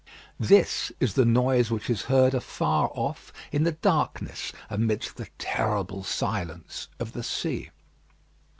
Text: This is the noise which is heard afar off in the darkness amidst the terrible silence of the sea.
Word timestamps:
This 0.39 0.91
is 0.99 1.13
the 1.13 1.25
noise 1.25 1.69
which 1.69 1.87
is 1.87 2.05
heard 2.05 2.33
afar 2.33 2.89
off 2.95 3.31
in 3.51 3.65
the 3.65 3.71
darkness 3.73 4.51
amidst 4.67 5.15
the 5.17 5.27
terrible 5.37 6.01
silence 6.03 6.87
of 6.99 7.11
the 7.13 7.21
sea. 7.21 7.69